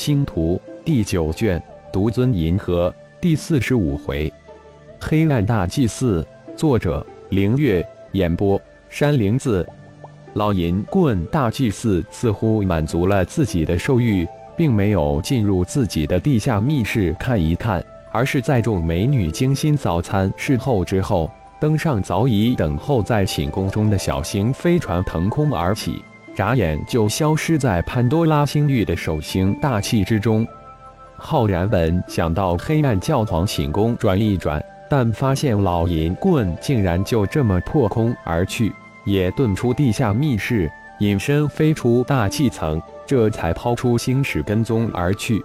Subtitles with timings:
[0.00, 1.62] 星图第九卷，
[1.92, 4.32] 独尊银河第四十五回，
[4.98, 6.26] 黑暗大祭祀。
[6.56, 7.86] 作者：凌月。
[8.12, 8.58] 演播：
[8.88, 9.68] 山灵子。
[10.32, 14.26] 老银棍大祭祀似乎满足了自己的兽欲，
[14.56, 21.30] 并没有进入自己的地下密室看一看，而是在众美女精心早餐侍候之后，
[21.60, 26.02] 登上早已等候在寝宫中的小型飞船，腾空而起。
[26.34, 30.46] 眨眼就消失在潘多拉星域的守星大气之中。
[31.16, 38.72] 浩然本想到黑暗教皇寝宫转一转，但发现老银棍竟然就这么破空而去，
[39.04, 45.44] 也遁出地下密室，隐身飞出大气层，这才抛出星矢跟踪而去。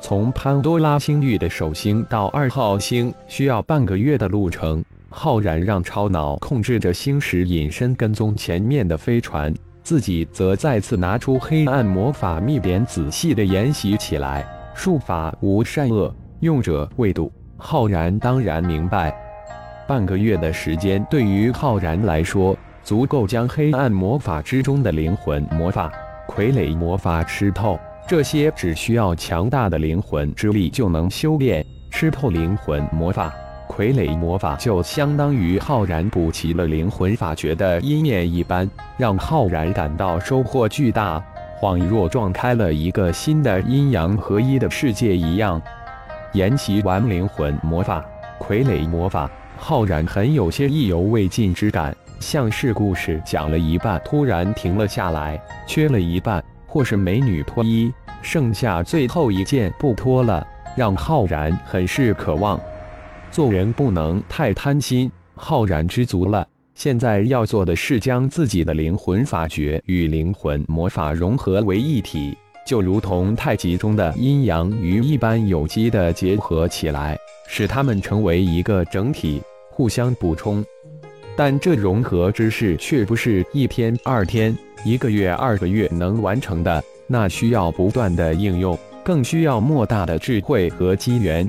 [0.00, 9.52] 从潘多拉星域的首星到二号星需要半个月的路程，浩然让超脑控制着星矢隐身跟踪前面的飞船。
[9.84, 14.44] 自己则再次拿出黑暗魔法秘典，仔细的研习起来。
[14.74, 17.30] 术法无善恶，用者未度。
[17.58, 19.14] 浩然当然明白，
[19.86, 25.92] 半个月的时间对于浩然来说，足够将黑暗魔法之中的灵魂魔法、
[26.26, 27.78] 傀儡魔法吃透。
[28.08, 31.64] 这些只需要强大的灵魂之力就能修炼。
[31.90, 33.32] 吃透灵魂魔法。
[33.76, 41.20] 傀儡魔法就相当于浩然补齐了灵魂法诀的一念一般，让浩然感到收获巨大，
[41.60, 45.60] 恍若撞开了一个新的阴阳合一的世界一样。
[46.34, 48.04] 研习完灵魂魔法、
[48.38, 62.60] 傀儡魔法，浩然很有些意犹未尽之感，像是故事讲了一半，突然停了下来，缺了一半，或是美女脱衣，剩下最后一件不脱了，让浩然很是渴望。
[63.34, 66.46] 做人不能太贪心，浩然知足了。
[66.76, 72.32] 现在要做的是将自己的灵魂法诀与灵魂魔法融合为一体，
[72.64, 77.18] 就如同太极中的阴阳鱼一般有机的结合起来，
[77.48, 80.64] 使它们成为一个整体，互相补充。
[81.34, 91.44] 但这融合之事却不是一天、二天、一个月、二个月能完成的，那需要不断的应用，更需要莫大的智慧和机缘。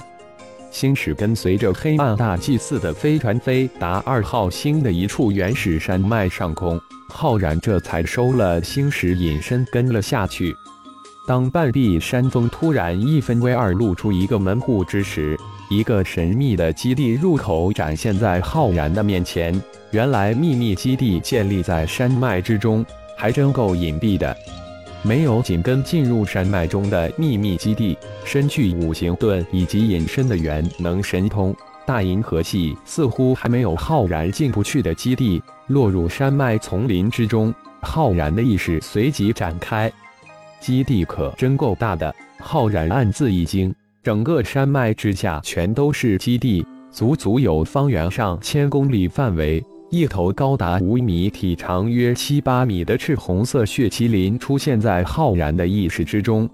[0.75, 6.77] 星矢跟随着黑暗大祭司的飞船飞达二号星的一处原始山脉上空，
[7.07, 10.53] 浩然这才收了星矢，隐身跟了下去。
[11.25, 19.57] 当半壁山峰突然一分为二，露出一个门户之时，一个神秘的基地入口展现在浩然的面前。
[19.91, 24.35] 原来秘密基地建立在山脉之中，还真够隐蔽的。
[25.05, 31.55] 没有紧跟进入山脉中的秘密基地，身具五行盾以及隐身的元能神通，
[31.85, 35.39] 大银河系似乎还没有浩然进不去的基地。
[35.67, 39.91] 落入山脉丛林之中，浩然的意识随即展开。
[40.59, 43.71] 基地可真够大的，浩然暗自一惊。
[44.01, 49.63] 整个山脉之下全都是基地，足足有方圆上千公里范围。
[49.95, 56.49] 一头高达五米、体长约七八米的赤红色血麒麟出现在浩然的意识之中，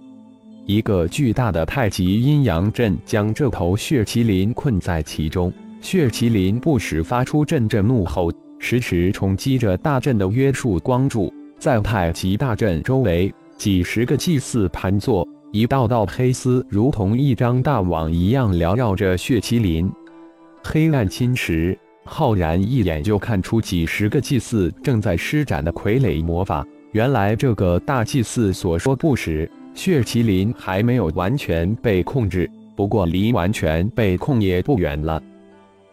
[0.67, 5.51] 一个巨大的太极阴阳阵将这头血麒麟困在其中。
[5.81, 11.33] 血麒麟不时发出阵阵怒吼，时时冲击着大阵的约束光柱。
[11.57, 19.91] 在太极大阵周围，几十个祭祀盘坐，一道道黑丝如同一张大网一样缭绕着血麒麟。
[20.63, 21.75] 黑暗侵蚀。
[22.03, 26.65] 浩然一眼就看出几十个祭祀正在施展的傀儡魔法。
[26.91, 35.21] 原来这个大祭祀所说不实，血麒麟还没有完全被控制，不过离完全被控也不远了。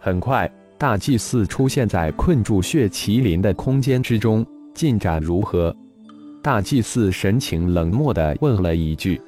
[0.00, 4.44] 很快，大祭祀出现在困住血麒麟的空间之中。
[4.75, 5.75] 进展如何？
[6.42, 9.20] 大祭祀神情冷漠地问了一句：“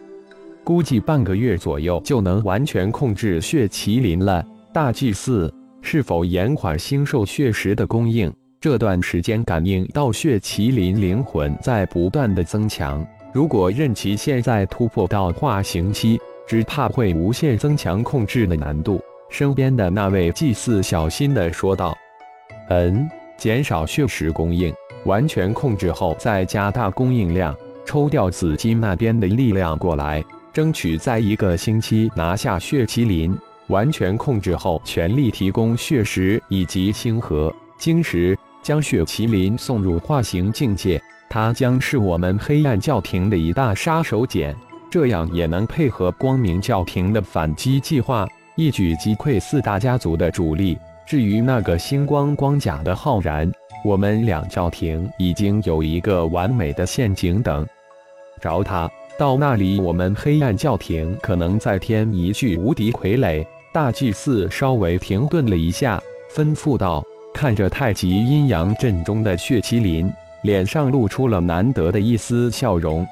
[0.65, 5.53] 估计半个月左右就能完全控制血麒麟了。”大祭祀。
[5.93, 8.33] 是否延缓星兽血石的供应？
[8.61, 16.17] 这段时间感应到血麒麟灵魂在不断的增强，如果任其现在突破到化形期，
[16.47, 19.03] 只怕会无限增强控制的难度。
[19.31, 21.93] 身边的那位祭祀小心的说道
[22.71, 24.73] ：“嗯，减少血石供应，
[25.07, 27.53] 完全控制后再加大供应量，
[27.85, 33.37] 抽调紫金那边的力量过来，争取在一个星期拿下血麒麟。”
[33.71, 41.01] 完全控制后，全力提供血石以及星河晶石，将血麒麟送入化形境界。
[41.31, 44.53] 它将是我们黑暗教廷的一大杀手锏，
[44.91, 50.77] 这样也能配合光明教廷的反击计划，一举击溃四大家族的主力。
[51.07, 53.51] 至于那个星光光甲的浩然，
[53.85, 57.65] 我们两教廷已经有一个完美的陷阱等
[58.41, 58.91] 着他。
[59.17, 63.47] 到那里，我们黑暗教廷可能再添一具无敌傀儡。
[63.73, 66.03] 大祭司稍微停顿了一下，
[66.35, 70.13] 吩咐道：“看着太极阴阳阵中的血麒麟，
[70.43, 73.07] 脸上露出了难得的一丝笑容。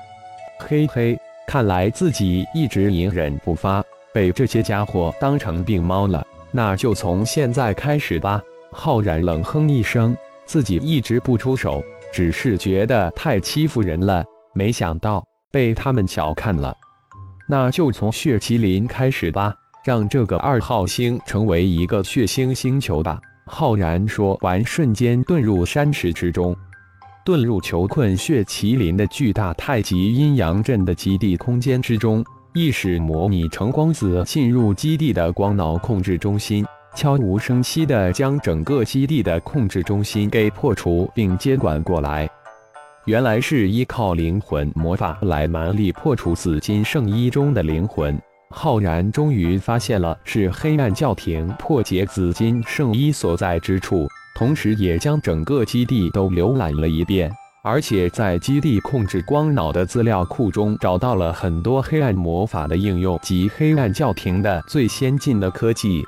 [0.58, 1.16] 嘿嘿，
[1.46, 6.26] 看来自己一直隐忍不发，被这些家伙当成病猫了。
[6.50, 10.14] 那就从现在开始吧。”浩然冷哼一声，
[10.44, 11.82] 自己一直不出手，
[12.12, 15.24] 只是觉得太欺负人了，没想到。
[15.50, 16.76] 被他们小看了，
[17.48, 19.54] 那就从血麒麟开始吧，
[19.88, 23.18] 让这个二号星成为一个血腥星球吧。
[23.46, 26.54] 浩然说完，瞬间遁入山池之中，
[27.24, 42.28] 遁入囚困血麒麟的巨大太极阴阳阵的基地空间之中，意识模拟成光子进入基地的光脑控制中心，悄无声息地将整个基地的控制中心给破除并接管过来。
[43.06, 48.20] 原来是依靠灵魂魔法来蛮力破除紫金圣衣中的灵魂。
[48.50, 57.30] 浩然终于发现了是黑暗教廷破解紫金圣衣所在之处，同时也将整个基地都浏览了一遍，
[57.62, 66.02] 而且在基地控制光脑的资料库中找到了很多黑暗魔法的应用及黑暗教廷的最先进的科技，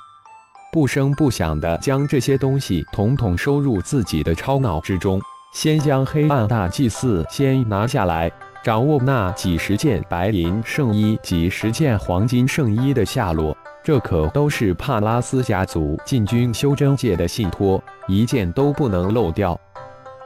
[0.73, 5.21] 不声不响的将这些东西统统收入自己的超脑之中。
[5.53, 8.31] 先将黑暗大祭司先拿下来，
[8.63, 19.59] 掌握那几十件白银圣衣、几十件黄金圣衣的下落，这可都是帕拉斯家族进军修真界的信托，一件都不能漏掉。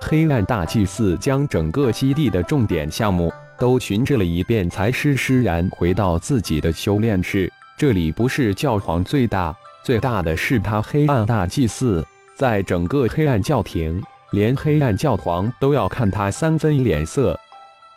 [0.00, 7.50] 黑暗大祭司将整个基地的重点项目都巡视了一遍，才施施然回到自己的修炼室。
[7.78, 9.54] 这里不是教皇最大，
[9.84, 12.04] 最大的是他黑暗大祭司，
[12.36, 14.02] 在整个黑暗教廷。
[14.32, 17.38] 连黑暗教皇都要看他三分脸色，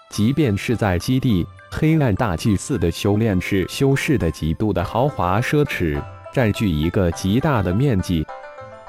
[0.10, 6.02] 即便是在基地，黑暗大祭司的修炼室修饰的极度的豪华奢侈，
[6.34, 8.26] 占据一个极大的面积。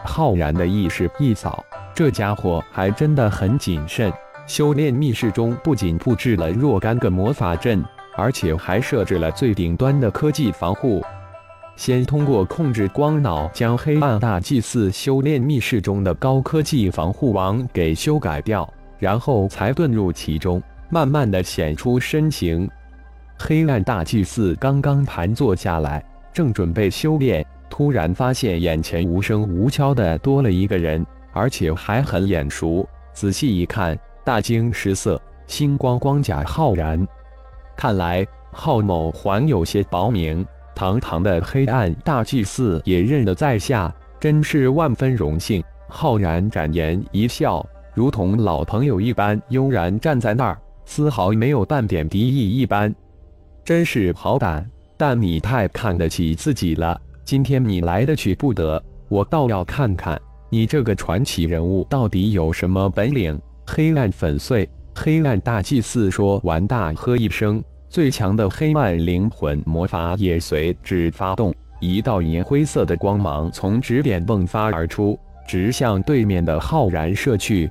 [0.04, 4.12] 浩然的意识一扫，这家伙还真的很谨慎。
[4.46, 7.84] 修炼密室中不仅布置了若干个魔法阵，
[8.16, 11.04] 而且还设置了最顶端的科技防护。
[11.76, 22.68] 先通过控制光脑将黑暗大祭司修炼密室中的高科技防护网给修改掉，然后才遁入其中，慢慢的显出身形。
[23.38, 32.88] 黑暗大祭司刚刚盘坐下来，正准备修炼，突然发现眼前无声无悄的多了一个人，而且还很眼熟。
[33.12, 37.06] 仔细一看，大惊失色，星光光甲浩然。
[37.76, 40.44] 看来浩某还有些薄名。
[40.74, 45.62] 堂堂的黑暗大祭司也认得在下，真是万分荣幸。
[45.88, 50.58] 浩然展颜一笑，如同老朋友一般悠然站在那儿，
[50.88, 52.92] 丝毫没有半点敌意一般。
[53.62, 56.98] 真是好胆，但你太看得起自己了。
[57.26, 60.18] 今天你来得去不得，我倒要看看
[60.48, 63.38] 你这个传奇人物到底有什么本领。
[63.66, 67.62] 黑暗粉碎，黑暗大祭司说完，大喝一声。
[67.90, 77.70] 最强的黑暗灵魂魔法也随之发动，一道银灰色的光芒从指点迸发而出，直向对面的浩然射去。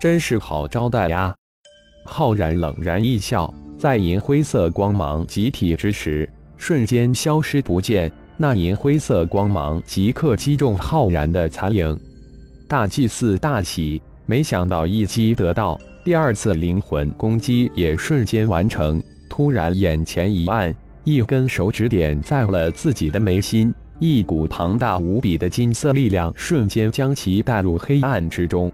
[0.00, 1.34] 真是好招待呀！
[2.10, 8.10] 浩然冷然一笑，在银灰色光芒集体之时，瞬间消失不见。
[8.38, 11.98] 那银灰色光芒即刻击中浩然的残影，
[12.66, 19.02] 大祭司大喜，没想到一击得到，第二次灵魂攻击也瞬间完成。
[19.28, 20.74] 突然，眼前一暗，
[21.04, 28.72] 一根手指点在了自己的眉心，一股庞大无比的金色力量瞬间将其带入黑暗之中。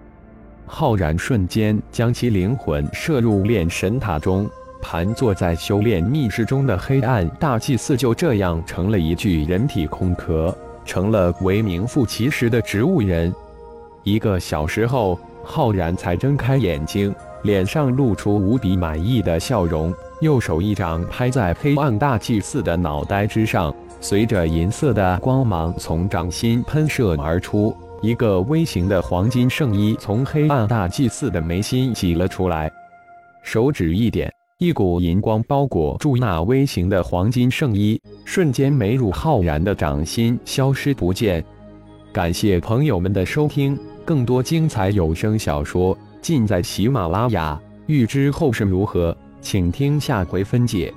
[0.77, 4.51] 浩然瞬间将其灵魂摄入炼神塔中，
[4.83, 10.53] 盘坐在修炼密室中的黑暗大祭司就这样成了一具人体空壳，
[10.85, 13.33] 成了为名副其实的植物人。
[14.03, 17.15] 一个小时后，浩然才睁开眼睛，
[17.45, 19.95] 脸上露出无比满意的笑容。
[20.23, 27.73] 右手一掌拍在黑暗大祭司的脑袋之上，随着银色的光芒从掌心喷射而出，
[28.05, 32.71] 一个微型的黄金圣衣从黑暗大祭司的眉心挤了出来。
[33.43, 41.43] 手指一点，一股银光包裹住那微型的黄金圣衣，瞬间没入浩然的掌心，消失不见。
[42.13, 47.59] 感谢朋友们的收听，更多精彩有声小说尽在喜马拉雅。
[47.87, 49.17] 欲知后事如何？
[49.41, 50.93] 请听下回分解。